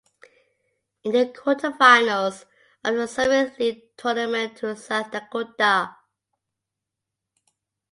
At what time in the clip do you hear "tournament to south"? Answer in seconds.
3.97-5.11